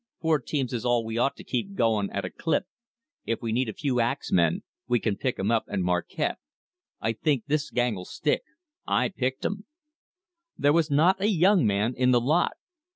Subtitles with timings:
[0.19, 2.65] "Four teams is all we ought to keep going at a clip.
[3.27, 6.37] If we need a few axmen, we can pick 'em up at Marquette.
[6.99, 8.41] I think this gang'll stick.
[8.87, 9.67] I picked 'em."
[10.57, 12.53] There was not a young man in the lot.